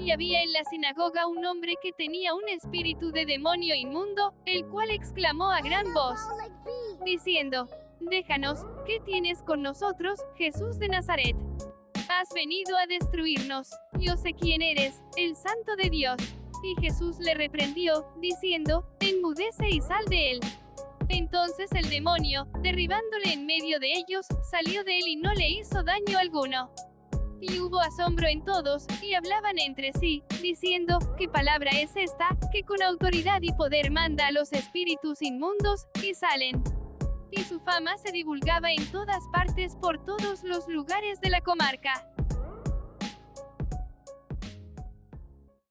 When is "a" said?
5.50-5.60, 12.78-12.86, 34.26-34.32